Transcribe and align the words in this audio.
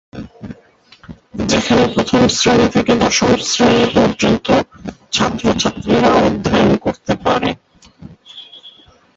যেখানে 1.45 1.83
প্রথম 1.87 2.21
শ্রেণি 2.29 2.67
থেকে 2.69 2.93
দশম 2.95 3.31
শ্রেণি 3.43 3.85
পর্যন্ত 3.95 4.47
ছাত্রছাত্রীরা 5.11 6.11
অধ্যায়ন 6.21 6.71
করতে 6.77 7.13
পারে। 7.25 7.49